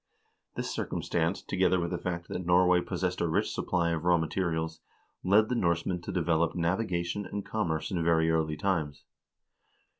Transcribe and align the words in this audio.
This 0.55 0.71
circumstance, 0.73 1.43
together 1.43 1.79
with 1.79 1.91
the 1.91 1.97
fact 1.99 2.27
that 2.29 2.43
Norway 2.43 2.81
possessed 2.81 3.21
a 3.21 3.27
rich 3.27 3.53
supply 3.53 3.91
of 3.91 4.03
raw 4.03 4.17
materials, 4.17 4.79
led 5.23 5.47
the 5.47 5.53
Norsemen 5.53 6.01
to 6.01 6.11
develop 6.11 6.55
navigation 6.55 7.23
and 7.27 7.45
commerce 7.45 7.91
in 7.91 8.03
very 8.03 8.31
early 8.31 8.57
times. 8.57 9.03